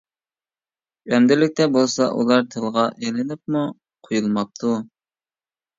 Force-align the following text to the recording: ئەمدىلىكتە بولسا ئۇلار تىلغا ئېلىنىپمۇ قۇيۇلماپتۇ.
ئەمدىلىكتە 1.11 1.67
بولسا 1.75 2.07
ئۇلار 2.23 2.49
تىلغا 2.57 2.89
ئېلىنىپمۇ 3.05 3.63
قۇيۇلماپتۇ. 4.09 4.79